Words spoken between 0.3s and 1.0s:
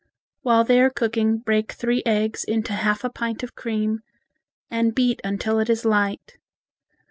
While they are